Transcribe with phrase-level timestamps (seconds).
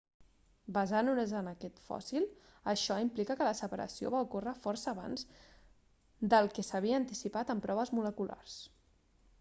[0.77, 2.25] basant-nos en aquest fòssil
[2.73, 5.27] això implica que la separació va ocórrer força abans
[6.35, 8.61] del que s'havia anticipat amb proves moleculars